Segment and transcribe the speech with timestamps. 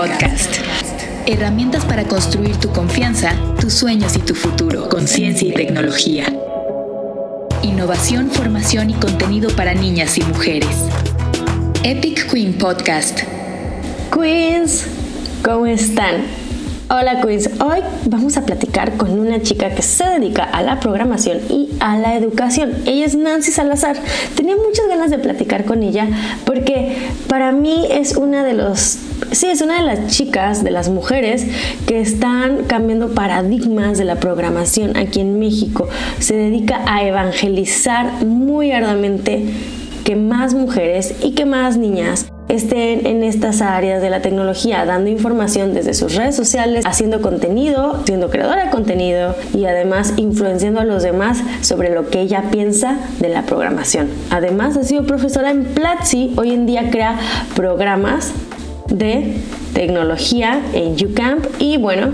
[0.00, 0.56] Podcast.
[1.26, 6.24] Herramientas para construir tu confianza, tus sueños y tu futuro con ciencia y tecnología.
[7.62, 10.74] Innovación, formación y contenido para niñas y mujeres.
[11.82, 13.24] Epic Queen Podcast.
[14.10, 14.86] Queens,
[15.44, 16.22] ¿cómo están?
[16.88, 21.40] Hola Queens, hoy vamos a platicar con una chica que se dedica a la programación
[21.50, 22.74] y a la educación.
[22.86, 23.96] Ella es Nancy Salazar.
[24.34, 26.08] Tenía muchas ganas de platicar con ella
[26.46, 26.96] porque
[27.28, 28.98] para mí es una de los
[29.32, 31.46] sí, es una de las chicas, de las mujeres
[31.86, 35.88] que están cambiando paradigmas de la programación aquí en México.
[36.18, 39.46] Se dedica a evangelizar muy arduamente
[40.04, 45.08] que más mujeres y que más niñas estén en estas áreas de la tecnología, dando
[45.08, 50.84] información desde sus redes sociales, haciendo contenido, siendo creadora de contenido y además influenciando a
[50.84, 54.08] los demás sobre lo que ella piensa de la programación.
[54.30, 57.18] Además, ha sido profesora en Platzi, hoy en día crea
[57.54, 58.32] programas
[58.90, 59.36] de
[59.72, 62.10] tecnología en UCamp y bueno,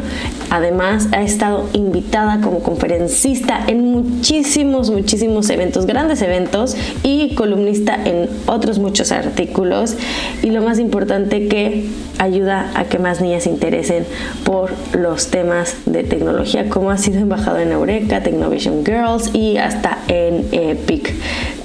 [0.50, 8.28] además ha estado invitada como conferencista en muchísimos, muchísimos eventos, grandes eventos y columnista en
[8.46, 9.96] otros muchos artículos
[10.42, 11.88] y lo más importante que
[12.18, 14.06] ayuda a que más niñas se interesen
[14.44, 19.98] por los temas de tecnología como ha sido embajadora en Eureka, Technovation Girls y hasta
[20.08, 21.14] en Epic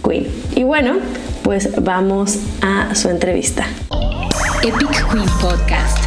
[0.03, 0.27] Queen.
[0.55, 0.95] Y bueno,
[1.43, 3.65] pues vamos a su entrevista.
[4.63, 5.97] Epic Queen Podcast.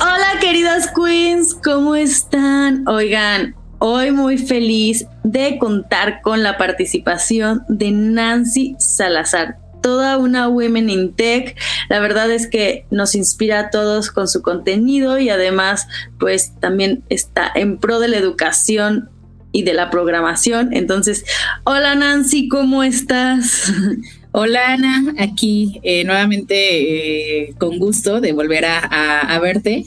[0.00, 2.88] Hola queridas queens, ¿cómo están?
[2.88, 10.88] Oigan, hoy muy feliz de contar con la participación de Nancy Salazar, toda una Women
[10.88, 11.58] in Tech.
[11.90, 17.04] La verdad es que nos inspira a todos con su contenido y además pues también
[17.10, 19.10] está en pro de la educación
[19.52, 20.70] y de la programación.
[20.72, 21.26] Entonces,
[21.64, 23.70] hola Nancy, ¿cómo estás?
[24.34, 29.84] Hola Ana, aquí eh, nuevamente eh, con gusto de volver a, verte.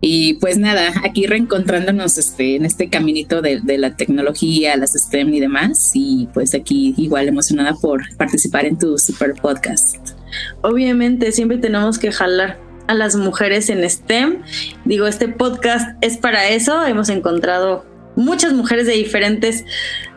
[0.00, 5.38] Y pues nada, aquí reencontrándonos este, en este caminito de, la tecnología, las STEM y
[5.38, 5.92] demás.
[5.94, 10.18] Y pues aquí igual emocionada por participar en tu super podcast.
[10.62, 14.42] Obviamente, siempre tenemos que jalar a las mujeres en STEM.
[14.84, 16.84] Digo, este podcast es para eso.
[16.84, 19.64] Hemos encontrado muchas mujeres de diferentes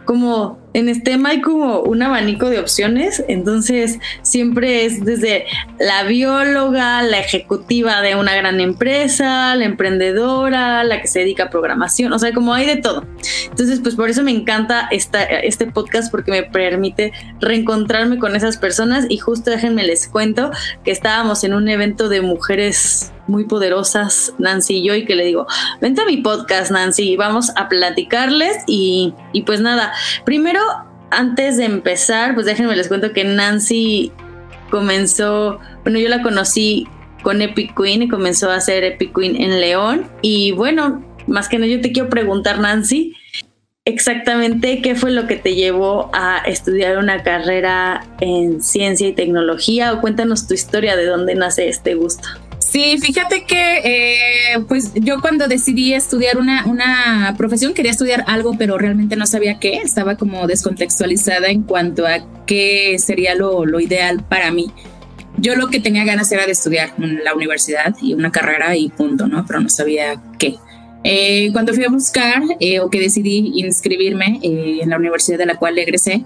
[0.05, 5.47] como en STEM hay como un abanico de opciones, entonces siempre es desde
[5.79, 11.49] la bióloga, la ejecutiva de una gran empresa, la emprendedora, la que se dedica a
[11.49, 13.03] programación, o sea, como hay de todo.
[13.49, 17.11] Entonces, pues por eso me encanta esta, este podcast porque me permite
[17.41, 20.51] reencontrarme con esas personas y justo déjenme les cuento
[20.83, 25.25] que estábamos en un evento de mujeres muy poderosas, Nancy y yo, y que le
[25.25, 25.47] digo,
[25.81, 29.93] vente a mi podcast, Nancy, vamos a platicarles y, y pues nada,
[30.25, 30.61] primero
[31.11, 34.11] antes de empezar, pues déjenme les cuento que Nancy
[34.69, 36.87] comenzó, bueno, yo la conocí
[37.23, 40.07] con Epic Queen y comenzó a hacer Epic Queen en León.
[40.21, 43.15] Y bueno, más que nada yo te quiero preguntar, Nancy,
[43.85, 49.93] exactamente qué fue lo que te llevó a estudiar una carrera en ciencia y tecnología
[49.93, 52.27] o cuéntanos tu historia de dónde nace este gusto.
[52.69, 58.55] Sí, fíjate que eh, pues yo cuando decidí estudiar una, una profesión quería estudiar algo,
[58.57, 63.79] pero realmente no sabía qué, estaba como descontextualizada en cuanto a qué sería lo, lo
[63.79, 64.69] ideal para mí.
[65.37, 68.89] Yo lo que tenía ganas era de estudiar en la universidad y una carrera y
[68.89, 69.45] punto, ¿no?
[69.45, 70.55] Pero no sabía qué.
[71.05, 75.55] Eh, cuando fui a buscar eh, o que decidí inscribirme en la universidad de la
[75.55, 76.25] cual egresé,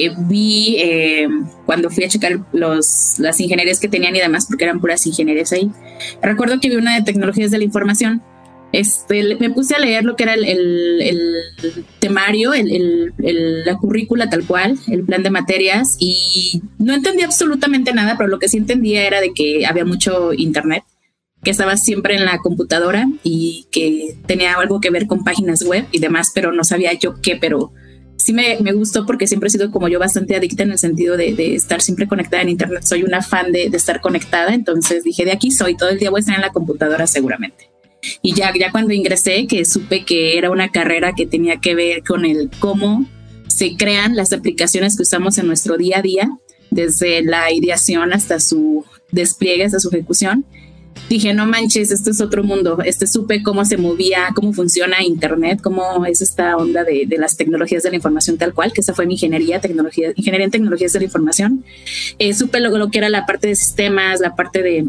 [0.00, 1.28] eh, vi eh,
[1.66, 5.52] cuando fui a checar los, las ingenierías que tenían y demás, porque eran puras ingenierías
[5.52, 5.70] ahí.
[6.22, 8.22] Recuerdo que vi una de tecnologías de la información.
[8.72, 13.12] Este, me puse a leer lo que era el, el, temario, el,
[13.66, 18.38] la currícula tal cual, el plan de materias, y no entendí absolutamente nada, pero lo
[18.38, 20.84] que sí entendía era de que había mucho internet,
[21.42, 25.84] que estaba siempre en la computadora y que tenía algo que ver con páginas web
[25.92, 27.72] y demás, pero no sabía yo qué, pero
[28.20, 31.16] sí me, me, gustó porque siempre he sido como yo bastante adicta en el sentido
[31.16, 32.82] de, de estar siempre conectada en Internet.
[32.84, 36.10] Soy una fan de, de, estar conectada, entonces dije, de aquí soy, todo el día
[36.10, 37.70] voy a estar en la computadora seguramente.
[38.22, 42.02] Y ya, ya cuando ingresé, que supe que era una carrera que tenía que ver
[42.02, 43.06] con el cómo
[43.48, 46.30] se crean las aplicaciones que usamos en nuestro día a día,
[46.70, 50.44] desde la ideación hasta su despliegue, hasta su ejecución,
[51.08, 52.78] dije, no manches, esto es otro mundo.
[52.84, 57.82] Este supe cómo se movía, cómo funciona Internet, cómo es esta onda de, las tecnologías
[57.82, 61.00] de la información tal cual, que esa fue mi ingeniería, tecnología, ingeniería en tecnologías de
[61.00, 61.64] la información.
[62.18, 64.86] Eh, supe lo, lo, que era la parte de sistemas, la parte de,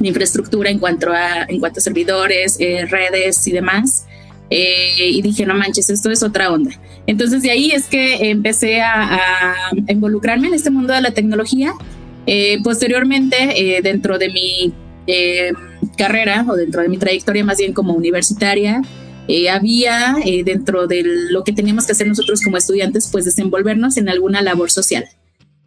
[0.00, 4.06] infraestructura en cuanto a, en cuanto a servidores, eh, redes y demás.
[4.50, 6.72] Eh, y dije, no manches, esto es otra onda.
[7.06, 11.72] Entonces de ahí es que empecé a, a involucrarme en este mundo de la tecnología.
[12.62, 14.72] posteriormente, dentro de mi
[15.06, 15.52] eh,
[15.96, 18.82] carrera o dentro de mi trayectoria más bien como universitaria,
[19.28, 23.96] eh, había eh, dentro de lo que teníamos que hacer nosotros como estudiantes, pues desenvolvernos
[23.96, 25.04] en alguna labor social.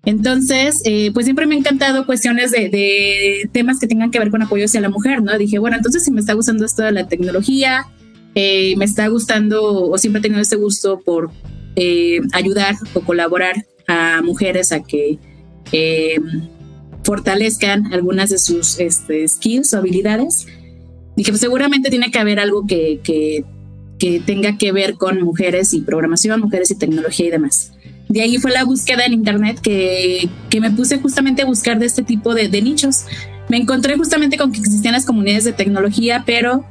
[0.05, 0.83] Entonces,
[1.15, 4.79] pues siempre me ha encantado cuestiones de, temas que tengan que ver con apoyo hacia
[4.79, 5.35] la mujer, ¿no?
[5.35, 7.87] Dije, bueno, entonces si me está gustando esto de la tecnología,
[8.35, 11.31] me está gustando o siempre he tenido ese gusto por
[12.33, 15.17] ayudar o colaborar a mujeres a que
[17.05, 20.47] fortalezcan algunas de sus este, skills o habilidades.
[21.15, 23.45] Dije, pues seguramente tiene que haber algo que, que,
[24.25, 27.71] tenga que ver con mujeres y programación, mujeres y tecnología y demás.
[28.07, 31.87] De ahí fue la búsqueda en internet que, que me puse justamente a buscar de
[31.87, 33.05] este tipo de, de, nichos.
[33.49, 36.65] Me encontré justamente con que existían las comunidades de tecnología, pero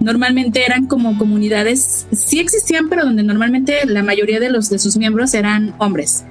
[0.00, 4.96] normalmente eran como comunidades, sí existían, pero donde normalmente la mayoría de, los, de sus
[4.96, 6.24] miembros eran hombres.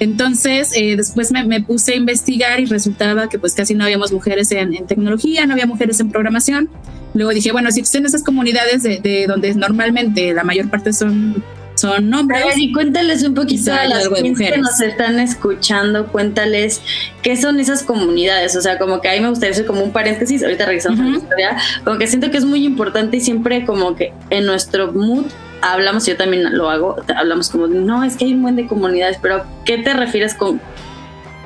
[0.00, 4.50] Entonces, eh, después me, puse a investigar y resultaba que pues casi no habíamos mujeres
[4.52, 6.68] en, tecnología, no había mujeres en programación.
[7.12, 11.42] Luego dije, bueno, si existen esas comunidades de, donde normalmente la mayor parte son
[11.74, 12.58] son hombres.
[12.58, 16.82] y cuéntales un poquito a las que nos están escuchando, cuéntales
[17.22, 18.54] qué son esas comunidades.
[18.56, 21.16] O sea, como que ahí me gustaría hacer como un paréntesis, ahorita regresamos a la
[21.16, 25.24] historia, como que siento que es muy importante y siempre como que en nuestro mood
[25.62, 29.18] hablamos, yo también lo hago, hablamos como, no, es que hay un buen de comunidades,
[29.20, 30.60] pero ¿qué te refieres con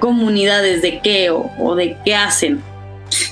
[0.00, 0.82] comunidades?
[0.82, 2.62] ¿De qué o, de qué hacen?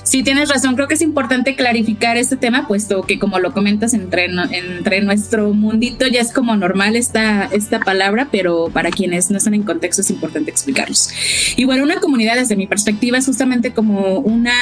[0.03, 0.75] Sí, tienes razón.
[0.75, 5.51] Creo que es importante clarificar este tema, puesto que como lo comentas, entre, entre nuestro
[5.53, 10.01] mundito ya es como normal esta, esta palabra, pero para quienes no están en contexto
[10.01, 11.09] es importante explicarlos.
[11.57, 14.53] Y bueno, una comunidad desde mi perspectiva es justamente como una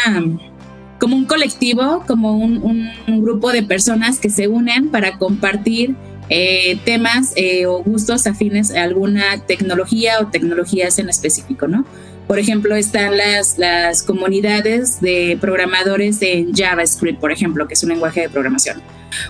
[1.00, 5.96] como un colectivo, como un, un grupo de personas que se unen para compartir
[6.34, 11.86] eh, temas eh, o gustos afines a alguna tecnología o tecnologías en específico, ¿no?
[12.26, 17.90] Por ejemplo, están las, las comunidades de programadores en JavaScript, por ejemplo, que es un
[17.90, 18.82] lenguaje de programación.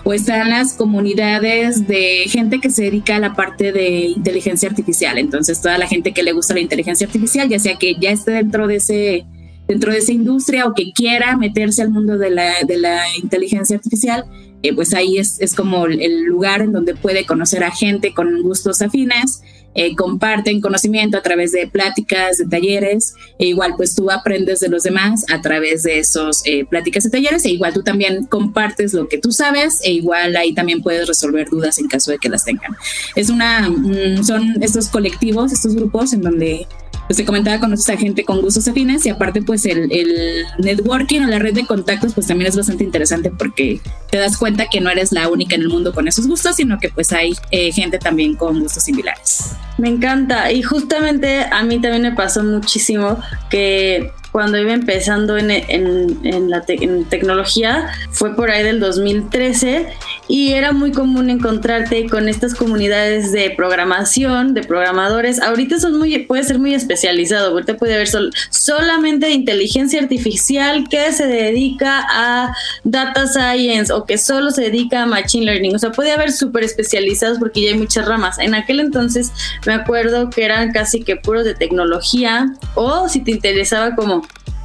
[0.04, 5.18] O están las comunidades de gente que se dedica a la parte de inteligencia artificial.
[5.18, 8.30] Entonces, toda la gente que le gusta la inteligencia artificial, ya sea que ya esté
[8.30, 9.26] dentro de ese
[9.68, 13.76] dentro de esa industria o que quiera meterse al mundo de la, de la inteligencia
[13.76, 14.24] artificial,
[14.62, 18.42] eh, pues ahí es, es, como el lugar en donde puede conocer a gente con
[18.42, 19.42] gustos afines,
[19.74, 24.68] eh, comparten conocimiento a través de pláticas, de talleres, e igual pues tú aprendes de
[24.68, 28.92] los demás a través de esos eh, pláticas y talleres, e igual tú también compartes
[28.92, 32.28] lo que tú sabes, e igual ahí también puedes resolver dudas en caso de que
[32.28, 32.76] las tengan.
[33.16, 36.66] Es una, mm, son estos colectivos, estos grupos en donde
[37.06, 41.22] pues se comentaba con esta gente con gustos afines y aparte pues el, el, networking
[41.22, 44.80] o la red de contactos pues también es bastante interesante porque te das cuenta que
[44.80, 47.72] no eres la única en el mundo con esos gustos, sino que pues hay eh,
[47.72, 49.52] gente también con gustos similares.
[49.78, 53.18] Me encanta y justamente a mí también me pasó muchísimo
[53.50, 59.86] que cuando iba empezando en, la tecnología, fue por ahí del 2013
[60.26, 65.40] y era muy común encontrarte con estas comunidades de programación, de programadores.
[65.40, 68.08] Ahorita son muy, puede ser muy especializado, ahorita puede haber
[68.48, 75.06] solamente inteligencia artificial que se dedica a data science o que solo se dedica a
[75.06, 75.74] machine learning.
[75.74, 78.38] O sea, puede haber súper especializados porque ya hay muchas ramas.
[78.38, 79.30] En aquel entonces
[79.66, 84.21] me acuerdo que eran casi que puros de tecnología o si te interesaba como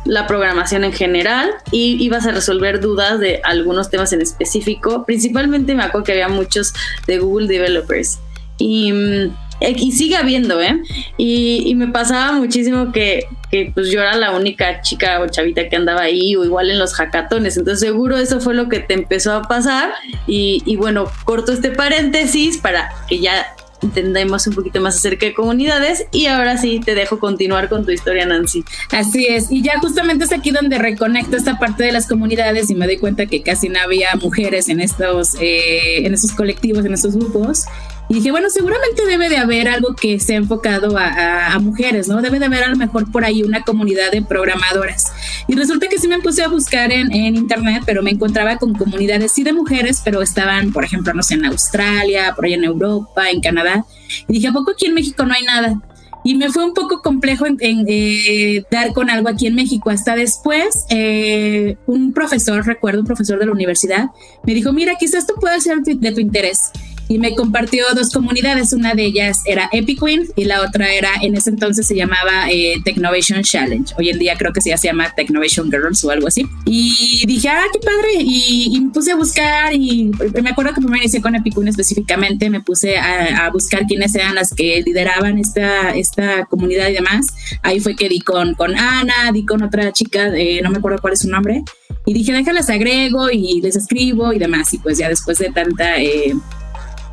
[0.08, 5.06] la programación en general y ibas a resolver dudas de algunos temas en específico.
[5.06, 6.74] Principalmente me acuerdo que había muchos
[7.06, 8.20] de Google Developers.
[8.58, 10.82] Y, mm, y sigue habiendo, ¿eh?
[11.18, 15.76] Y, me pasaba muchísimo que, que, pues yo era la única chica o chavita que
[15.76, 17.58] andaba ahí o igual en los hackatones.
[17.58, 19.92] Entonces seguro eso fue lo que te empezó a pasar.
[20.26, 23.46] Y, y bueno, corto este paréntesis para que ya
[23.82, 27.92] entendemos un poquito más acerca de comunidades y ahora sí te dejo continuar con tu
[27.92, 28.64] historia Nancy.
[28.92, 32.76] Así es, y ya justamente es aquí donde reconecto esta parte de las comunidades y
[32.76, 36.94] me doy cuenta que casi no había mujeres en estos, eh, en estos colectivos, en
[36.94, 37.66] estos grupos
[38.10, 42.22] y dije, bueno, seguramente debe de haber algo que sea enfocado a, mujeres, ¿no?
[42.22, 45.12] Debe de haber a lo mejor por ahí una comunidad de programadoras.
[45.48, 49.34] Y resulta que sí me puse a buscar en, internet, pero me encontraba con comunidades
[49.34, 53.30] sí de mujeres, pero estaban, por ejemplo, no sé, en Australia, por ahí en Europa,
[53.30, 53.86] en Canadá.
[54.28, 55.82] Y dije, ¿a poco aquí en México no hay nada?
[56.24, 59.90] Y me fue un poco complejo en, eh, dar con algo aquí en México.
[59.90, 64.12] Hasta después, eh, un profesor, recuerdo, un profesor de la universidad,
[64.44, 66.72] me dijo, mira, quizás esto pueda ser de tu interés
[67.10, 68.74] y me compartió dos comunidades.
[68.74, 72.50] Una de ellas era Epic Queen y la otra era, en ese entonces se llamaba
[72.50, 73.94] eh, Technovation Challenge.
[73.98, 76.48] Hoy en día creo que ya se llama Technovation Girls o algo así.
[76.66, 78.22] Y dije, ah, qué padre.
[78.22, 80.12] Y, me puse a buscar y
[80.42, 82.50] me acuerdo que primero inicié con Epic Queen específicamente.
[82.50, 87.28] Me puse a, buscar quiénes eran las que lideraban esta, esta comunidad y demás.
[87.64, 90.30] Ahí fue que di con, con Ana, di con otra chica,
[90.64, 91.64] no me acuerdo cuál es su nombre.
[92.06, 94.74] Y dije, déjalas agrego y les escribo y demás.
[94.74, 96.02] Y pues ya después de tanta...
[96.02, 96.34] Eh,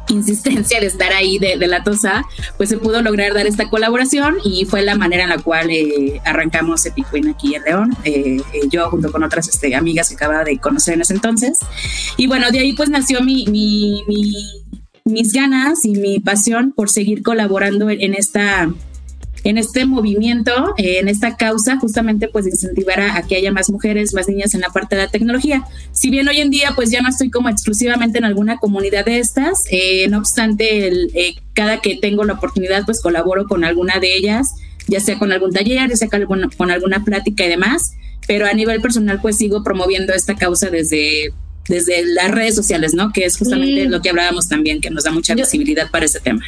[0.09, 2.25] insistencia de estar ahí de, la Tosa,
[2.57, 6.21] pues se pudo lograr dar esta colaboración y fue la manera en la cual eh,
[6.25, 10.45] arrancamos Epicuin aquí en León, eh, eh, yo junto con otras este, amigas que acababa
[10.45, 11.59] de conocer en ese entonces.
[12.17, 13.47] Y bueno, de ahí pues nació mi,
[15.05, 18.71] mis ganas y mi pasión por seguir colaborando en esta
[19.45, 24.15] en este movimiento, eh, en esta causa, justamente pues incentivar a, que haya más mujeres,
[24.15, 25.65] más niñas en la parte de la tecnología.
[25.93, 29.19] Si bien hoy en día pues ya no estoy como exclusivamente en alguna comunidad de
[29.19, 34.17] estas, eh, no obstante, eh, cada que tengo la oportunidad pues colaboro con alguna de
[34.17, 34.55] ellas,
[34.89, 36.25] ya sea con algún taller, ya sea con
[36.57, 37.93] con alguna plática y demás,
[38.27, 41.33] pero a nivel personal pues sigo promoviendo esta causa desde
[41.69, 43.11] desde las redes sociales, ¿no?
[43.11, 46.45] Que es justamente lo que hablábamos también, que nos da mucha visibilidad para ese tema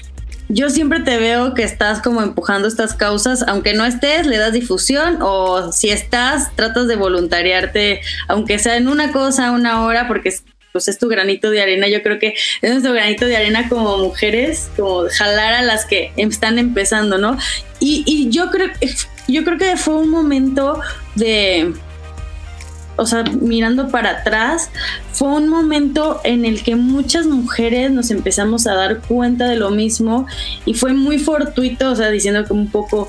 [0.49, 4.53] yo siempre te veo que estás como empujando estas causas, aunque no estés, le das
[4.53, 10.29] difusión o si estás, tratas de voluntariarte, aunque sea en una cosa, una hora, porque
[10.29, 11.89] es, pues es tu granito de arena.
[11.89, 16.13] Yo creo que es nuestro granito de arena como mujeres, como jalar a las que
[16.17, 17.37] están empezando, ¿no?
[17.81, 18.69] Y, y yo creo,
[19.29, 20.81] yo creo que fue un momento
[21.17, 21.75] de
[22.97, 24.71] o sea, mirando para atrás,
[25.13, 29.71] fue un momento en el que muchas mujeres nos empezamos a dar cuenta de lo
[29.71, 30.27] mismo
[30.65, 33.09] y fue muy fortuito, o sea, diciendo que un poco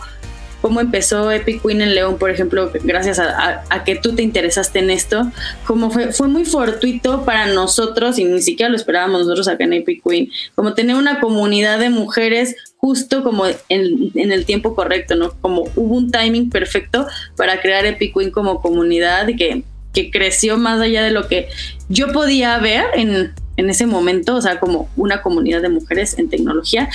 [0.62, 4.90] cómo empezó Epic Queen en León, por ejemplo, gracias a, que tú te interesaste en
[4.90, 5.32] esto,
[5.66, 9.74] como fue, fue muy fortuito para nosotros y ni siquiera lo esperábamos nosotros acá en
[9.74, 15.16] Epic Queen, como tener una comunidad de mujeres justo como en, en, el tiempo correcto,
[15.16, 15.32] ¿no?
[15.42, 19.64] Como hubo un timing perfecto para crear Epic Queen como comunidad y que
[19.98, 21.50] que creció más allá de lo que
[21.90, 26.30] yo podía ver en, en ese momento, o sea, como una comunidad de mujeres en
[26.30, 26.88] tecnología.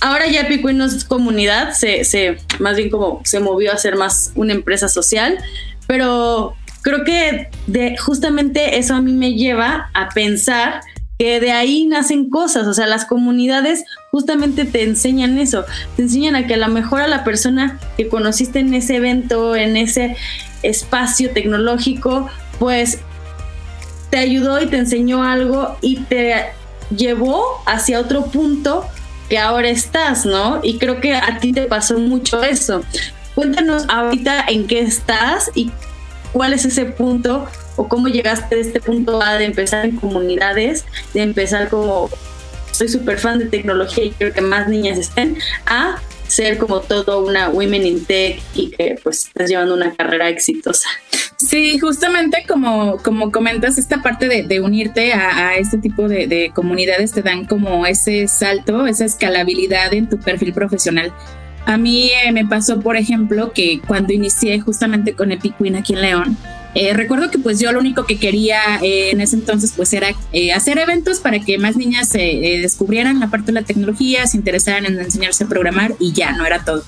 [0.00, 3.96] Ahora ya Epic no es comunidad, se, se, más bien como se movió a ser
[3.96, 5.36] más una empresa social,
[5.86, 10.80] pero creo que de, justamente eso a mí me lleva a pensar
[11.18, 16.36] que de ahí nacen cosas, o sea, las comunidades justamente te enseñan eso, te enseñan
[16.36, 20.16] a que a lo mejor a la persona que conociste en ese evento, en ese
[20.62, 22.98] espacio tecnológico, pues
[24.10, 26.46] te ayudó y te enseñó algo y te
[26.94, 28.84] llevó hacia otro punto
[29.28, 30.60] que ahora estás, ¿no?
[30.62, 32.82] Y creo que a ti te pasó mucho eso.
[33.34, 35.70] Cuéntanos ahorita en qué estás y
[36.32, 37.46] cuál es ese punto
[37.76, 42.08] o cómo llegaste de este punto A de empezar en comunidades, de empezar como
[42.70, 47.24] soy súper fan de tecnología y quiero que más niñas estén, a ser como todo
[47.24, 50.88] una women in tech y que pues estás llevando una carrera exitosa.
[51.36, 57.22] Sí, justamente como, como comentas, esta parte de, unirte a, este tipo de, comunidades te
[57.22, 61.12] dan como ese salto, esa escalabilidad en tu perfil profesional.
[61.66, 65.94] A mí eh, me pasó, por ejemplo, que cuando inicié justamente con Epic Queen aquí
[65.94, 66.36] en León,
[66.78, 70.08] eh, recuerdo que pues yo lo único que quería eh, en ese entonces pues era
[70.34, 74.84] eh, hacer eventos para que más niñas descubrieran la parte de la tecnología, se interesaran
[74.84, 76.84] en enseñarse a programar y ya, no era todo.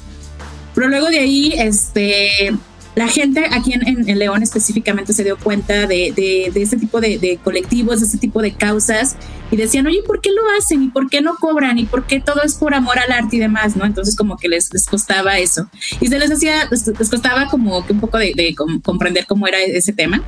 [0.74, 2.52] Pero luego de ahí, este,
[2.98, 8.00] la gente aquí en, León específicamente se dio cuenta de, de, este tipo de, colectivos,
[8.00, 9.14] de este tipo de causas
[9.52, 10.82] y decían, oye, ¿por qué lo hacen?
[10.82, 11.78] ¿Y por qué no cobran?
[11.78, 13.76] ¿Y por qué todo es por amor al arte y demás?
[13.76, 13.84] ¿no?
[13.84, 15.70] Entonces como que les, les costaba eso.
[16.00, 19.92] Y se les hacía, les, costaba como que un poco de, comprender cómo era ese
[19.92, 20.24] tema.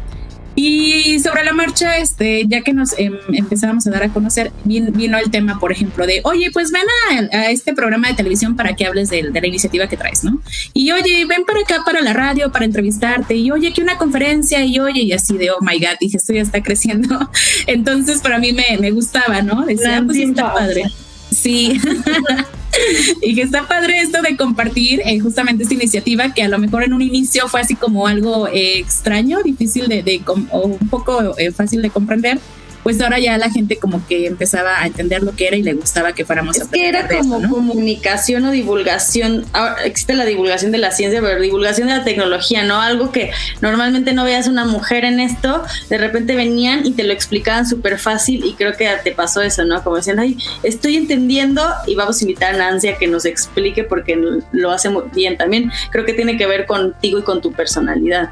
[0.56, 5.18] Y sobre la marcha, este, ya que nos em, empezábamos a dar a conocer, vino,
[5.18, 6.82] el tema, por ejemplo, de, oye, pues ven
[7.32, 10.40] a, este programa de televisión para que hables de, la iniciativa que traes, ¿no?
[10.74, 14.64] Y oye, ven para acá para la radio para entrevistarte, y oye, que una conferencia,
[14.64, 17.30] y oye, y así de, oh my God, dije, esto ya está creciendo.
[17.66, 19.64] Entonces, para mí me, me gustaba, ¿no?
[19.64, 20.84] Decía, ah, pues está padre.
[21.30, 21.80] Sí.
[23.22, 26.84] y que está padre esto de compartir eh, justamente esta iniciativa que a lo mejor
[26.84, 31.52] en un inicio fue así como algo eh, extraño, difícil de, o un poco eh,
[31.52, 32.38] fácil de comprender,
[32.82, 35.74] pues ahora ya la gente como que empezaba a entender lo que era y le
[35.74, 39.44] gustaba que fuéramos es que era como comunicación o divulgación.
[39.52, 43.30] Ahora existe la divulgación de la ciencia pero divulgación de la tecnología no algo que
[43.60, 47.98] normalmente no veas una mujer en esto de repente venían y te lo explicaban súper
[47.98, 52.20] fácil y creo que te pasó eso no como decían ay estoy entendiendo y vamos
[52.20, 54.16] a invitar a Nancy a que nos explique porque
[54.52, 55.36] lo hace muy bien.
[55.36, 58.30] También creo que tiene que ver contigo y con tu personalidad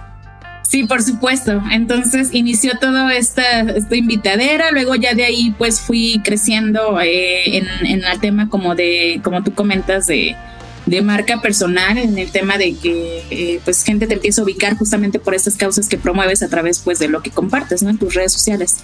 [0.68, 1.62] Sí, por supuesto.
[1.72, 7.66] Entonces inició todo esta, esta invitadera, luego ya de ahí pues fui creciendo eh, en,
[7.86, 10.36] en el tema como de, como tú comentas, de,
[10.84, 14.76] de marca personal, en el tema de que eh, pues gente te empieza a ubicar
[14.76, 17.90] justamente por estas causas que promueves a través pues de lo que compartes, ¿no?
[17.90, 18.76] En tus redes sociales.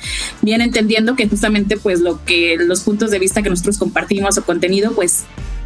[0.43, 4.45] Bien entendiendo que justamente pues lo que los puntos de vista que nosotros compartimos o
[4.45, 5.25] contenido pues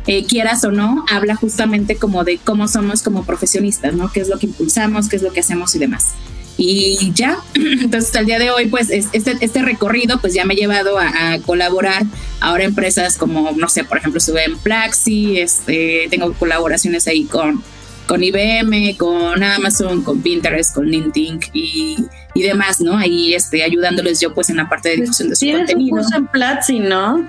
[0.09, 4.11] eh, quieras o no, habla justamente como de cómo somos como profesionistas, ¿no?
[4.11, 6.15] ¿Qué es lo que impulsamos, qué es lo que hacemos y demás.
[6.57, 10.57] Y ya, entonces al día de hoy, pues este, este recorrido pues ya me ha
[10.57, 12.05] llevado a, colaborar
[12.41, 17.63] ahora empresas como, no sé, por ejemplo, estuve en Plaxi, este, tengo colaboraciones ahí con,
[18.07, 21.97] con IBM, con Amazon, con Pinterest, con LinkedIn y,
[22.33, 22.97] y demás, ¿no?
[22.97, 25.97] Ahí este, ayudándoles yo pues en la parte de difusión de su Tienes contenido.
[25.97, 27.27] un curso en Platzi, ¿no?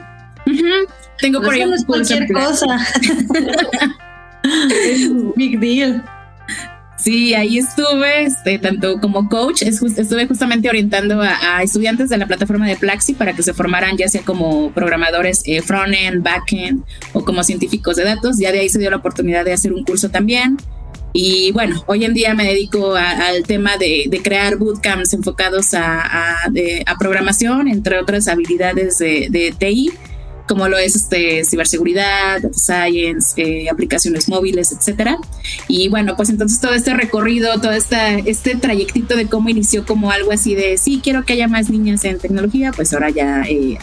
[1.22, 2.66] Tengo por ahí no es cualquier cosa.
[4.44, 6.04] es un big deal.
[6.98, 12.68] Sí, ahí estuve, este, tanto como coach, estuve justamente orientando a, estudiantes de la plataforma
[12.68, 16.84] de Plaxi para que se formaran ya sea como programadores eh, front-end, back-end
[17.14, 18.38] o como científicos de datos.
[18.38, 20.58] Ya de ahí se dio la oportunidad de hacer un curso también.
[21.14, 26.98] Y bueno, hoy en día me dedico al tema de, crear bootcamps enfocados a, a,
[27.00, 29.90] programación, entre otras habilidades de, de TI
[30.50, 35.18] como lo es este, ciberseguridad, data science, eh, aplicaciones móviles, etcétera.
[35.68, 40.12] Y bueno, pues entonces todo este recorrido, todo esta, este trayectito de cómo inició como
[40.12, 43.78] algo así de, sí, quiero que haya más niñas en tecnología, pues ahora ya eh,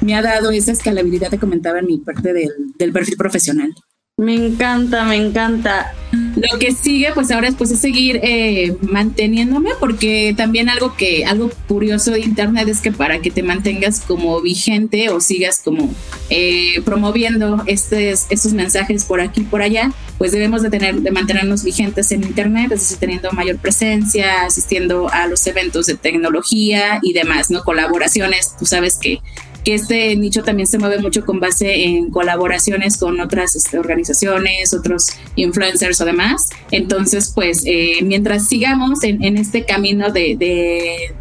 [0.00, 3.72] me ha dado esa escalabilidad que comentaba en mi parte del, del perfil profesional.
[4.20, 5.94] Me encanta, me encanta.
[6.12, 11.50] Lo que sigue, pues ahora pues, es seguir eh, manteniéndome, porque también algo que, algo
[11.66, 15.90] curioso de internet es que para que te mantengas como vigente o sigas como
[16.28, 21.10] eh, promoviendo estos, estos mensajes por aquí y por allá, pues debemos de tener, de
[21.12, 26.98] mantenernos vigentes en internet, es decir, teniendo mayor presencia, asistiendo a los eventos de tecnología
[27.00, 27.62] y demás, ¿no?
[27.62, 29.20] Colaboraciones, tú sabes que
[29.64, 34.72] que este nicho también se mueve mucho con base en colaboraciones con otras este, organizaciones,
[34.74, 36.48] otros influencers o demás.
[36.70, 40.36] Entonces, pues, eh, mientras sigamos en, este camino de,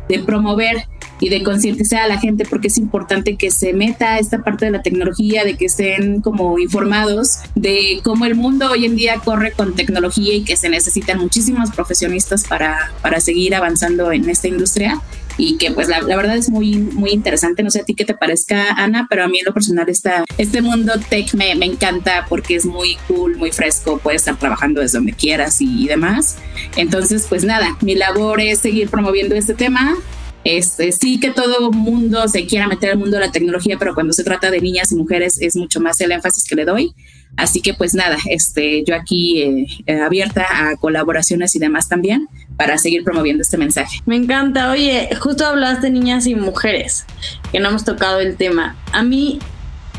[0.08, 0.88] de, promover
[1.22, 4.72] y de concientizar a la gente porque es importante que se meta esta parte de
[4.72, 9.52] la tecnología, de que estén como informados de cómo el mundo hoy en día corre
[9.52, 15.02] con tecnología y que se necesitan muchísimos profesionistas para, para seguir avanzando en esta industria
[15.40, 17.64] y que pues la, verdad es muy, muy interesante.
[17.64, 20.26] No sé a ti qué te parezca, Ana, pero a mí en lo personal está,
[20.38, 24.82] este mundo tech me, me encanta porque es muy cool, muy fresco, puedes estar trabajando
[24.82, 26.38] desde donde quieras y, demás.
[26.76, 29.96] Entonces, pues nada, mi labor es seguir promoviendo este tema.
[30.44, 34.12] Este, sí que todo mundo se quiera meter al mundo de la tecnología, pero cuando
[34.12, 36.94] se trata de niñas y mujeres es mucho más el énfasis que le doy.
[37.38, 42.28] Así que pues nada, este, yo aquí eh, eh, abierta a colaboraciones y demás también
[42.60, 44.02] para seguir promoviendo este mensaje.
[44.06, 44.70] Me encanta.
[44.70, 47.06] Oye, justo hablaste de niñas y mujeres,
[47.54, 48.76] que no hemos tocado el tema.
[48.92, 49.40] A mí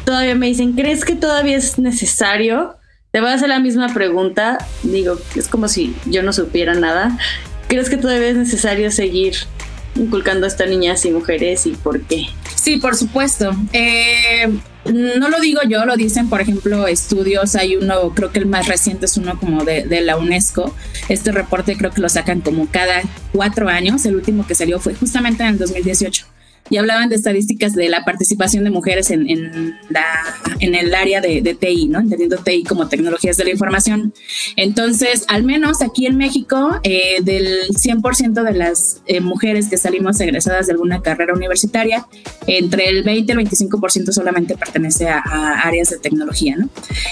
[0.05, 2.77] todavía me dicen, ¿crees que todavía es necesario?
[3.12, 4.59] Te voy a hacer la misma pregunta.
[4.83, 7.16] Digo, es como si yo no supiera nada.
[7.66, 9.37] ¿Crees que todavía es necesario seguir
[9.94, 12.27] inculcando a niñas y mujeres y por qué?
[12.57, 13.57] Sí, por supuesto.
[13.73, 14.51] Eh,
[14.85, 17.55] no lo digo yo, lo dicen, por ejemplo, estudios.
[17.55, 20.75] Hay uno, creo que el más reciente es uno como de, de, la UNESCO.
[21.09, 24.05] Este reporte creo que lo sacan como cada cuatro años.
[24.07, 26.27] El último que salió fue justamente en el 2018
[26.70, 30.04] y hablaban de estadísticas de la participación de mujeres en, en, la,
[30.61, 31.98] en el área de, TI, ¿no?
[31.98, 34.14] Entendiendo TI como tecnologías de la información.
[34.56, 40.20] Entonces, al menos aquí en México, eh, del 100% de las eh, mujeres que salimos
[40.20, 42.06] egresadas de alguna carrera universitaria,
[42.46, 45.20] entre el 20 y el 25% solamente pertenece a,
[45.64, 46.68] áreas de tecnología, ¿no?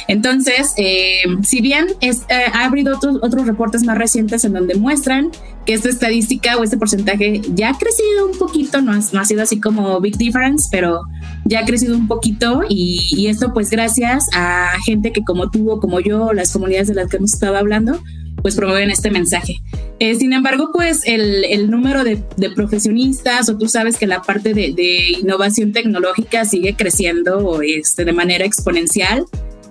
[0.06, 5.30] Entonces, eh, si bien es, ha habido otros, otros reportes más recientes en donde muestran
[5.68, 9.60] esta estadística o este porcentaje ya ha crecido un poquito, no no ha sido así
[9.60, 11.02] como big difference, pero
[11.44, 15.80] ya ha crecido un poquito y, esto pues gracias a gente que como tú o
[15.80, 18.00] como yo, las comunidades de las que hemos estado hablando,
[18.40, 19.56] pues promueven este mensaje.
[19.98, 24.22] Eh, sin embargo, pues el, el número de, de, profesionistas o tú sabes que la
[24.22, 29.26] parte de, de innovación tecnológica sigue creciendo este, de manera exponencial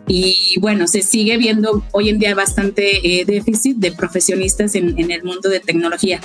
[0.08, 5.12] y bueno, se sigue viendo hoy en día bastante eh, déficit de profesionistas en, en,
[5.12, 6.22] el mundo de tecnología.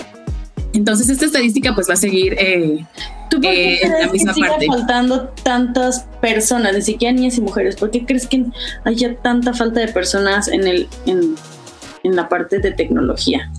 [0.72, 2.84] Entonces esta estadística pues va a seguir eh,
[3.28, 4.66] ¿Tú por qué eh, en la misma que parte.
[4.66, 7.76] faltando tantas personas, ni siquiera niñas y mujeres?
[7.76, 8.44] ¿Por qué crees que
[8.84, 11.34] haya tanta falta de personas en, el, en,
[12.04, 13.50] en la parte de tecnología?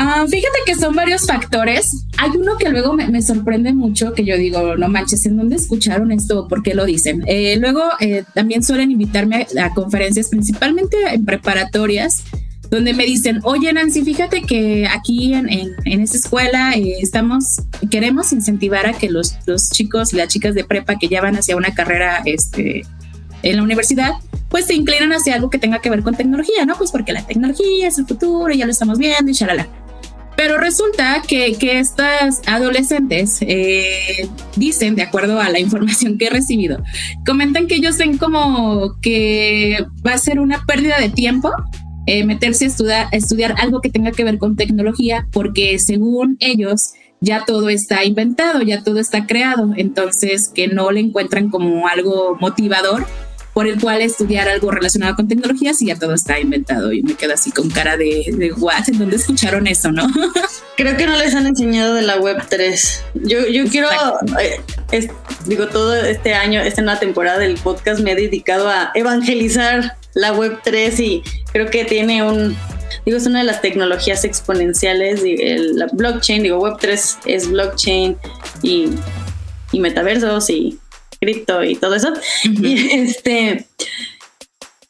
[0.00, 2.04] Ah, fíjate que son varios factores.
[2.18, 6.12] Hay uno que luego me, sorprende mucho, que yo digo, no manches, ¿en dónde escucharon
[6.12, 6.46] esto?
[6.46, 7.24] ¿Por qué lo dicen?
[7.26, 12.22] Eh, luego eh, también suelen invitarme a, conferencias, principalmente en preparatorias,
[12.70, 18.32] donde me dicen, oye Nancy, fíjate que aquí en, en, esta escuela eh, estamos, queremos
[18.32, 21.74] incentivar a que los, los chicos, las chicas de prepa que ya van hacia una
[21.74, 22.86] carrera este,
[23.42, 24.12] en la universidad,
[24.48, 26.76] pues se inclinan hacia algo que tenga que ver con tecnología, ¿no?
[26.76, 29.66] Pues porque la tecnología es el futuro, ya lo estamos viendo y shalala.
[30.38, 36.30] Pero resulta que, que estas adolescentes eh, dicen, de acuerdo a la información que he
[36.30, 36.80] recibido,
[37.26, 41.50] comentan que ellos ven como que va a ser una pérdida de tiempo
[42.06, 46.92] eh, meterse a estudiar, estudiar algo que tenga que ver con tecnología, porque según ellos
[47.20, 52.36] ya todo está inventado, ya todo está creado, entonces que no le encuentran como algo
[52.40, 53.04] motivador
[53.52, 56.92] por el cual estudiar algo relacionado con tecnologías y ya todo está inventado.
[56.92, 60.06] Y me quedo así con cara de, de what, ¿en dónde escucharon eso, no?
[60.76, 63.04] Creo que no les han enseñado de la web 3.
[63.14, 63.88] Yo, yo quiero,
[64.40, 65.08] eh,
[65.46, 70.32] digo, todo este año, esta nueva temporada del podcast me he dedicado a evangelizar la
[70.32, 72.56] web 3 y creo que tiene un,
[73.04, 75.22] digo, es una de las tecnologías exponenciales,
[75.74, 78.16] la blockchain, digo, web 3 es blockchain
[78.62, 78.90] y,
[79.72, 80.78] y metaversos y
[81.20, 82.12] cripto y todo eso.
[82.44, 83.66] Y este,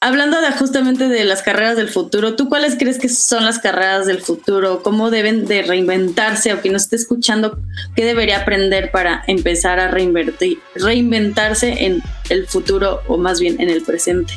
[0.01, 4.07] hablando de justamente de las carreras del futuro, ¿tú cuáles crees que son las carreras
[4.07, 4.83] del futuro?
[4.83, 6.53] ¿Cómo deben de reinventarse?
[6.53, 7.59] O que nos esté escuchando,
[7.97, 13.83] ¿qué debería aprender para empezar a reinventarse en el futuro o más bien en el
[13.83, 14.35] presente?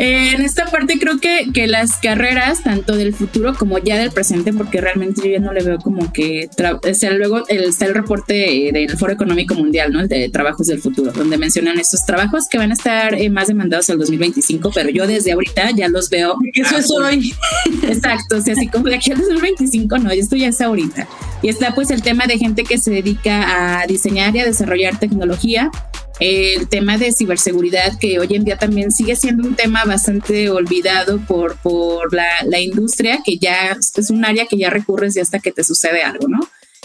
[0.00, 4.52] En esta parte creo que, que las carreras, tanto del futuro como ya del presente,
[4.52, 8.70] porque realmente yo ya no le veo como que, o sea, luego está el reporte
[8.72, 10.00] del Foro Económico Mundial, ¿no?
[10.00, 13.48] El de trabajos del futuro, donde mencionan estos trabajos que van a estar eh, más
[13.48, 16.36] demandados al 2025, pero yo desde ahorita ya los veo.
[16.54, 17.34] Eso es hoy.
[17.82, 21.08] Exacto, o sea, así como de aquí al 2025, no, esto ya es ahorita.
[21.42, 24.96] Y está pues el tema de gente que se dedica a diseñar y a desarrollar
[25.00, 25.72] tecnología
[26.20, 31.20] el tema de ciberseguridad, que hoy en día también sigue siendo un tema bastante olvidado
[31.26, 35.38] por, por la, la, industria, que ya es un área que ya recurres y hasta
[35.38, 36.40] que te sucede algo, ¿no?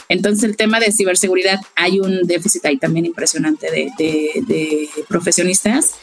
[0.09, 5.95] Entonces el tema de ciberseguridad, hay un déficit ahí también impresionante de, de, profesionistas.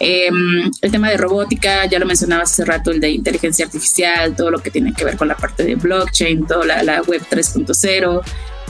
[0.00, 4.50] Em, el tema de robótica, ya lo mencionabas hace rato, el de inteligencia artificial, todo
[4.50, 8.22] lo que tiene que ver con la parte de blockchain, toda la web 3.0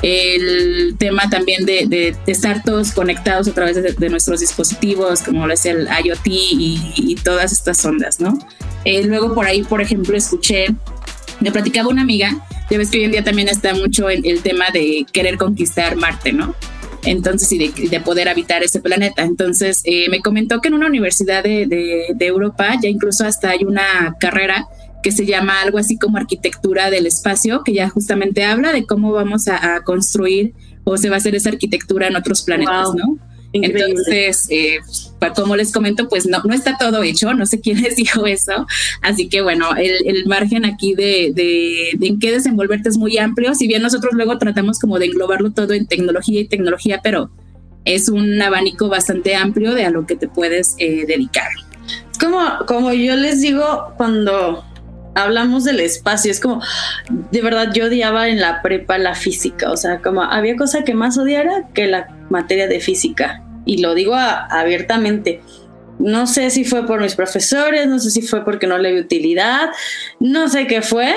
[0.02, 5.64] el tema también de, estar todos conectados a través de, nuestros dispositivos, como lo es
[5.64, 8.36] el IoT y, todas estas ondas, ¿no?
[8.84, 10.66] Eh, luego por ahí, por ejemplo, escuché,
[11.40, 14.42] me platicaba una amiga, ya ves que hoy en día también está mucho el, el
[14.42, 16.54] tema de querer conquistar Marte, ¿no?
[17.04, 19.22] Entonces, y de, poder habitar ese planeta.
[19.22, 23.64] Entonces, eh, me comentó que en una universidad de, de Europa ya incluso hasta hay
[23.64, 24.66] una carrera
[25.02, 29.12] que se llama algo así como arquitectura del espacio, que ya justamente habla de cómo
[29.12, 33.18] vamos a, construir o se va a hacer esa arquitectura en otros planetas, ¿no?
[33.52, 34.78] Entonces, eh,
[35.36, 38.66] como les comento, pues no, no está todo hecho, no sé quién les dijo eso,
[39.02, 43.66] así que bueno, el, margen aquí de, de, en qué desenvolverte es muy amplio, si
[43.66, 47.30] bien nosotros luego tratamos como de englobarlo todo en tecnología y tecnología, pero
[47.84, 51.48] es un abanico bastante amplio de a lo que te puedes eh, dedicar.
[52.20, 54.64] Como, como yo les digo cuando
[55.14, 56.62] hablamos del espacio, es como,
[57.30, 60.94] de verdad yo odiaba en la prepa la física, o sea, como había cosa que
[60.94, 65.40] más odiara que la materia de física, y lo digo abiertamente.
[65.98, 69.00] No sé si fue por mis profesores, no sé si fue porque no le vi
[69.00, 69.70] utilidad,
[70.18, 71.14] no sé qué fue,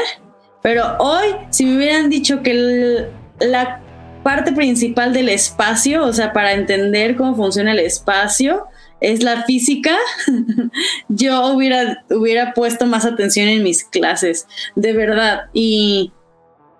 [0.62, 3.08] pero hoy si me hubieran dicho que
[3.39, 3.81] la
[4.23, 8.67] parte principal del espacio, o sea, para entender cómo funciona el espacio,
[9.01, 9.97] es la física,
[11.10, 15.45] yo hubiera, hubiera puesto más atención en mis clases, de verdad.
[15.53, 16.12] Y,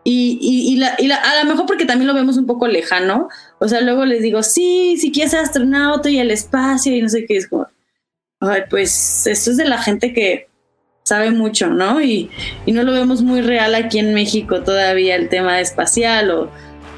[0.04, 3.28] y, a lo mejor porque también lo vemos un poco lejano.
[3.60, 7.10] O sea, luego les digo, sí, si quieres ser astronauta y el espacio y no
[7.10, 7.67] sé qué, es como,
[8.39, 10.47] ay, pues esto es de la gente que
[11.04, 12.01] sabe mucho, ¿no?
[12.01, 12.30] Y,
[12.67, 16.51] no lo vemos muy real aquí en México todavía el tema espacial o,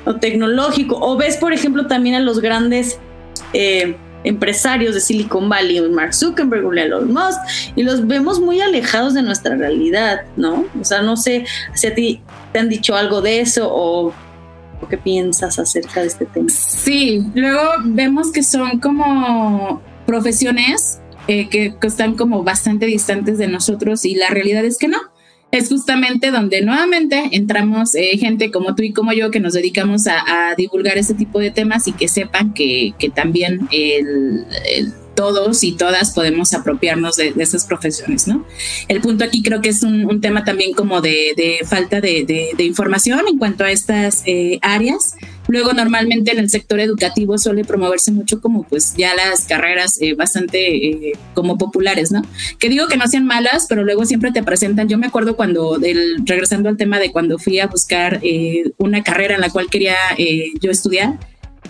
[0.06, 0.98] o tecnológico.
[1.00, 3.00] O ves, por ejemplo, también a los grandes...
[3.54, 3.96] Eh,
[4.28, 7.40] empresarios de Silicon Valley, Mark Zuckerberg, Elon Musk,
[7.76, 10.66] y los vemos muy alejados de nuestra realidad, ¿no?
[10.80, 14.14] O sea, no sé si a ti te han dicho algo de eso o,
[14.90, 16.48] qué piensas acerca de este tema.
[16.50, 24.06] Sí, luego vemos que son como profesiones eh, que están como bastante distantes de nosotros
[24.06, 25.00] y la realidad es que no
[25.52, 30.08] es justamente donde nuevamente entramos eh, gente como tú y como yo que nos dedicamos
[30.08, 33.68] a, divulgar este tipo de temas y que sepan que, también
[35.18, 38.46] todos y todas podemos apropiarnos de, esas profesiones, ¿no?
[38.88, 43.38] El punto aquí creo que es un, tema también como de, falta de, información en
[43.38, 45.16] cuanto a estas eh, áreas
[45.48, 50.14] Luego normalmente en el sector educativo suele promoverse mucho como pues ya las carreras eh,
[50.14, 52.22] bastante eh, como populares, ¿no?
[52.60, 54.90] Que digo que no sean malas, pero luego siempre te presentan.
[54.90, 55.80] Yo me acuerdo cuando,
[56.26, 59.96] regresando al tema de cuando fui a buscar eh, una carrera en la cual quería
[60.62, 61.18] yo estudiar,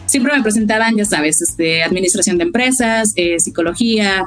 [0.06, 4.26] siempre me presentaban, ya sabes, este, administración de empresas, psicología,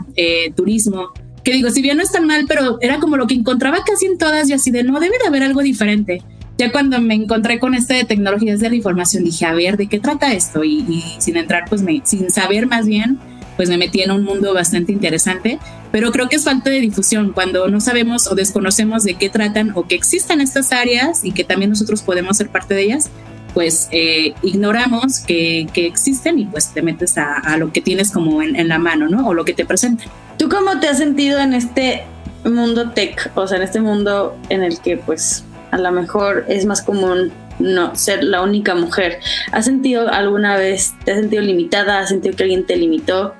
[0.55, 1.11] turismo
[1.43, 4.07] que digo, si bien no es tan mal, pero era como lo que encontraba casi
[4.07, 6.23] en todas y así de no, debe de haber algo diferente
[6.61, 9.87] ya cuando me encontré con este de tecnologías de la información, dije, a ver, ¿de
[9.87, 10.63] qué trata esto?
[10.63, 13.19] Y, sin entrar, pues me, sin saber más bien,
[13.57, 15.59] pues me metí en un mundo bastante interesante,
[15.91, 19.73] pero creo que es falta de difusión cuando no sabemos o desconocemos de qué tratan
[19.75, 23.09] o que existen estas áreas y que también nosotros podemos ser parte de ellas,
[23.55, 28.11] pues eh, ignoramos que, que, existen y pues te metes a, a lo que tienes
[28.11, 29.27] como en, en, la mano, ¿no?
[29.29, 30.09] O lo que te presentan.
[30.37, 32.03] ¿Tú cómo te has sentido en este
[32.45, 33.33] mundo tech?
[33.35, 37.33] O sea, en este mundo en el que pues a lo mejor es más común
[37.59, 39.21] no ser la única mujer.
[39.53, 42.01] ¿Has sentido alguna vez, te has sentido limitada?
[42.01, 43.35] ¿Has sentido que alguien te limitó?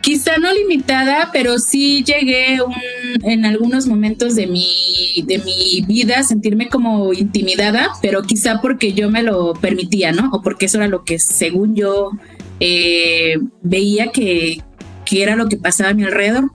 [0.00, 2.60] Quizá no limitada, pero sí llegué
[3.24, 8.92] en algunos momentos de mi, de mi vida a sentirme como intimidada, pero quizá porque
[8.92, 10.30] yo me lo permitía, ¿no?
[10.32, 12.10] O porque eso era lo que según yo
[12.60, 14.62] eh, veía que,
[15.04, 16.52] que era lo que pasaba a mi alrededor.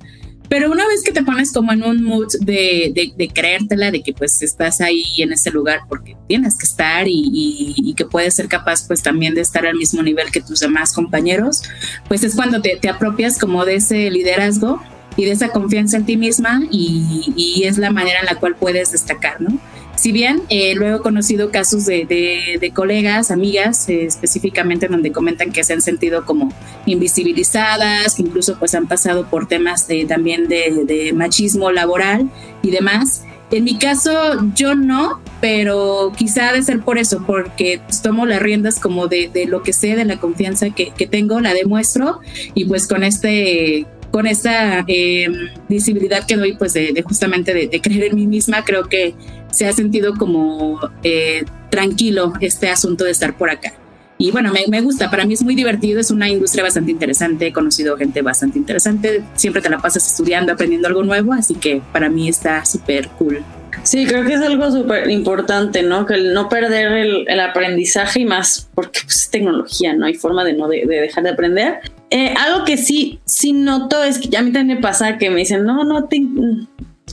[0.51, 4.11] Pero una vez que te pones como en un mood de, de, creértela, de que
[4.11, 8.85] pues estás ahí en ese lugar porque tienes que estar y, que puedes ser capaz
[8.85, 11.63] pues también de estar al mismo nivel que tus demás compañeros,
[12.09, 14.83] pues es cuando te, te apropias como de ese liderazgo
[15.15, 18.57] y de esa confianza en ti misma y, y es la manera en la cual
[18.57, 19.57] puedes destacar, ¿no?
[20.01, 25.63] Si bien eh, luego he conocido casos de, colegas, amigas, eh, específicamente donde comentan que
[25.63, 26.51] se han sentido como
[26.87, 32.31] invisibilizadas, que incluso pues han pasado por temas de, también de, machismo laboral
[32.63, 33.25] y demás.
[33.51, 34.11] En mi caso,
[34.55, 39.61] yo no, pero quizá de ser por eso, porque tomo las riendas como de, lo
[39.61, 42.21] que sé, de la confianza que, que tengo, la demuestro
[42.55, 45.27] y pues con este con esa eh,
[45.69, 49.15] visibilidad que doy, pues de, justamente de, creer en mí misma, creo que
[49.51, 53.73] se ha sentido como eh, tranquilo este asunto de estar por acá.
[54.17, 57.53] Y bueno, me, gusta, para mí es muy divertido, es una industria bastante interesante, he
[57.53, 62.07] conocido gente bastante interesante, siempre te la pasas estudiando, aprendiendo algo nuevo, así que para
[62.07, 63.43] mí está súper cool.
[63.81, 66.05] Sí, creo que es algo súper importante, ¿no?
[66.05, 66.91] Que el no perder
[67.27, 71.23] el, aprendizaje y más, porque pues, es tecnología, no hay forma de no de dejar
[71.23, 71.79] de aprender.
[72.11, 75.29] Eh, algo que sí, sí noto es que ya a mí también me pasa que
[75.29, 76.21] me dicen, no, no te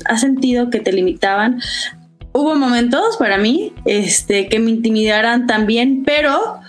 [0.05, 1.61] has sentido que te limitaban.
[2.33, 6.61] Hubo momentos para mí este, que me intimidaran también, pero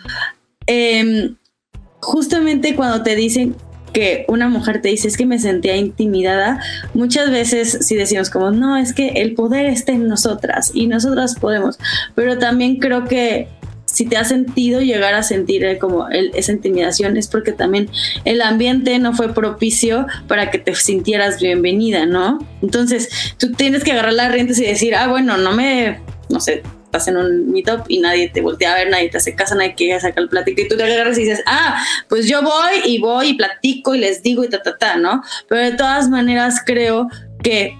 [0.67, 1.33] eh,
[1.99, 3.55] justamente cuando te dicen
[3.93, 6.61] que una mujer te dice es que me sentía intimidada,
[6.93, 11.35] muchas veces sí decimos como, no, es que el poder está en nosotras y nosotras
[11.35, 11.79] podemos,
[12.15, 13.47] pero también creo que
[13.91, 17.89] si te has sentido llegar a sentir eh, como esa intimidación es porque también
[18.25, 22.39] el ambiente no fue propicio para que te sintieras bienvenida, ¿no?
[22.61, 25.99] Entonces tú tienes que agarrar las riendas y decir, ah, bueno, no me,
[26.29, 29.35] no sé, estás en un meetup y nadie te voltea a ver, nadie te hace
[29.35, 32.41] caso, nadie quiere sacar el plático y tú te agarras y dices, ah, pues yo
[32.41, 35.23] voy y voy y platico y les digo y ta, ¿no?
[35.47, 37.07] Pero de todas maneras creo
[37.43, 37.75] que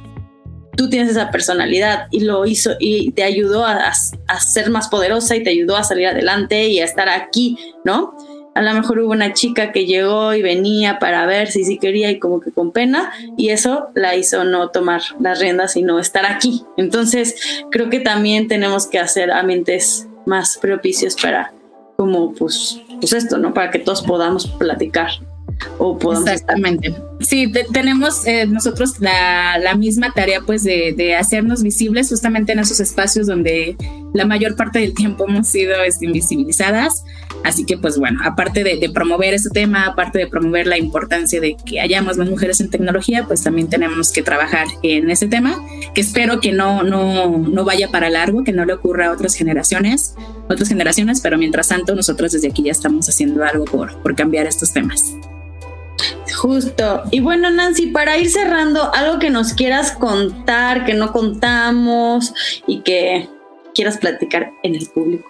[0.80, 5.44] tú tienes esa personalidad y lo hizo y te ayudó a, ser más poderosa y
[5.44, 8.16] te ayudó a salir adelante y a estar aquí, ¿no?
[8.56, 12.10] A lo mejor hubo una chica que llegó y venía para ver si sí quería
[12.12, 16.00] y como que con pena y eso la hizo no tomar las riendas y no
[16.00, 16.64] estar aquí.
[16.78, 21.52] Entonces creo que también tenemos que hacer ambientes más propicios para
[21.98, 23.54] como pues, pues esto, ¿no?
[23.54, 25.10] Para que todos podamos platicar
[25.78, 26.96] o Exactamente.
[27.20, 32.60] Sí, tenemos eh, nosotros la, la, misma tarea pues de, de, hacernos visibles justamente en
[32.60, 33.76] esos espacios donde
[34.14, 37.04] la mayor parte del tiempo hemos sido este, invisibilizadas.
[37.44, 41.40] Así que pues bueno, aparte de, de, promover este tema, aparte de promover la importancia
[41.40, 45.62] de que hayamos más mujeres en tecnología, pues también tenemos que trabajar en ese tema,
[45.94, 49.36] que espero que no, no, no vaya para largo, que no le ocurra a otras
[49.36, 50.16] generaciones,
[50.50, 54.48] otras generaciones, pero mientras tanto nosotros desde aquí ya estamos haciendo algo por, por cambiar
[54.48, 55.14] estos temas.
[56.40, 57.04] Justo.
[57.12, 62.34] Y bueno, Nancy, para ir cerrando, algo que nos quieras contar, que no contamos
[62.66, 63.28] y que
[63.76, 65.28] quieras platicar en el público.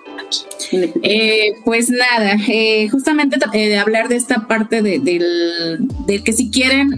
[0.71, 6.95] Eh, pues nada, eh, justamente eh, hablar de esta parte de, del, que si quieren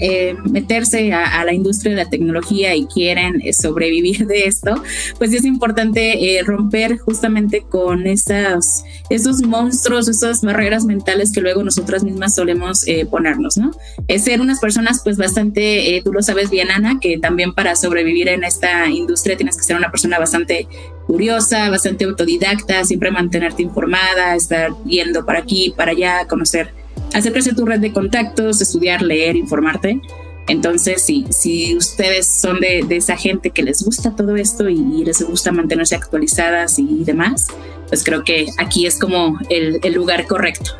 [0.52, 4.82] meterse a, la industria de la tecnología y quieren sobrevivir de esto,
[5.18, 12.04] pues es importante romper justamente con esas, esos monstruos, esas barreras mentales que luego nosotras
[12.04, 13.72] mismas solemos ponernos, ¿no?
[14.08, 18.28] Es ser unas personas pues bastante, tú lo sabes bien Ana, que también para sobrevivir
[18.30, 20.68] en esta industria tienes que ser una persona bastante
[21.08, 26.74] curiosa, bastante autodidacta, siempre mantenerte informada, estar yendo para aquí, para allá, conocer,
[27.14, 30.02] hacer crecer tu red de contactos, estudiar, leer, informarte.
[30.48, 35.22] Entonces, si, si ustedes son de, esa gente que les gusta todo esto y, les
[35.22, 37.48] gusta mantenerse actualizadas y demás,
[37.88, 40.72] pues creo que aquí es como el, el lugar correcto.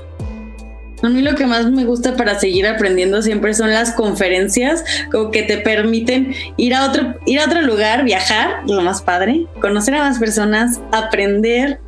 [1.02, 5.32] A mí lo que más me gusta para seguir aprendiendo siempre son las conferencias, como
[5.32, 9.96] que te permiten ir a otro, ir a otro lugar, viajar, lo más padre, conocer
[9.96, 11.80] a más personas, aprender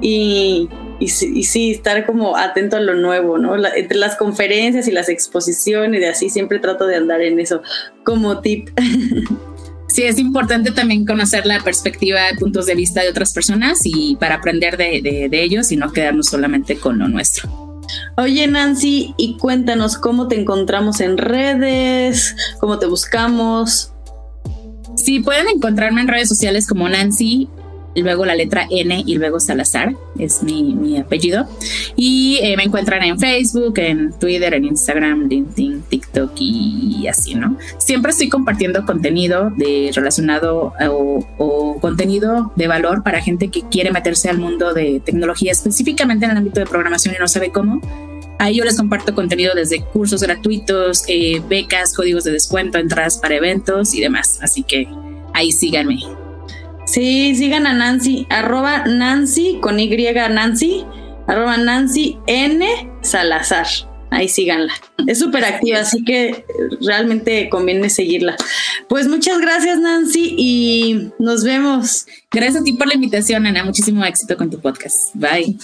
[0.00, 3.54] y, y, sí, estar como atento a lo nuevo, ¿no?
[3.74, 7.62] entre las conferencias y las exposiciones y así siempre trato de andar en eso
[8.04, 8.70] como tip.
[9.88, 14.34] Sí, es importante también conocer la perspectiva, puntos de vista de otras personas y para
[14.34, 17.65] aprender de ellos y no quedarnos solamente con lo nuestro.
[18.16, 23.92] Oye Nancy, y cuéntanos cómo te encontramos en redes, cómo te buscamos.
[24.96, 27.48] Sí, pueden encontrarme en redes sociales como Nancy
[27.96, 31.48] y luego la letra N y luego Salazar, es mi, apellido.
[31.96, 37.56] Y eh, me encuentran en Facebook, en Twitter, en Instagram, LinkedIn, TikTok y, así, ¿no?
[37.78, 43.90] Siempre estoy compartiendo contenido de relacionado o, o, contenido de valor para gente que quiere
[43.90, 47.80] meterse al mundo de tecnología, específicamente en el ámbito de programación y no sabe cómo.
[48.38, 53.36] Ahí yo les comparto contenido desde cursos gratuitos, eh, becas, códigos de descuento, entradas para
[53.36, 54.38] eventos y demás.
[54.42, 54.86] Así que
[55.32, 56.25] ahí síganme.
[56.96, 60.82] Sí, sigan a Nancy, arroba Nancy con Y Nancy,
[61.26, 62.66] arroba Nancy N
[63.02, 63.66] Salazar.
[64.10, 64.72] Ahí síganla.
[65.06, 66.46] Es súper activa, así que
[66.80, 68.36] realmente conviene seguirla.
[68.88, 72.06] Pues muchas gracias, Nancy, y nos vemos.
[72.30, 73.62] Gracias a ti por la invitación, Ana.
[73.62, 75.14] Muchísimo éxito con tu podcast.
[75.16, 75.54] Bye.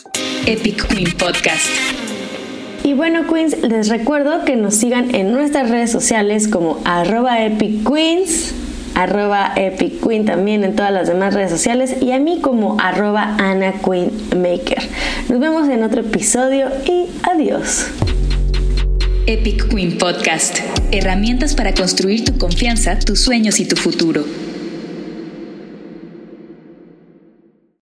[0.45, 1.65] Epic Queen Podcast.
[2.85, 7.89] Y bueno, Queens, les recuerdo que nos sigan en nuestras redes sociales como arroba Epic
[7.89, 8.53] Queens
[8.95, 13.37] arroba Epic Queen también en todas las demás redes sociales y a mí como arroba
[13.39, 14.83] Ana Queen Maker.
[15.29, 17.87] Nos vemos en otro episodio y adiós.
[19.27, 20.59] Epic Queen Podcast.
[20.91, 24.25] Herramientas para construir tu confianza, tus sueños y tu futuro.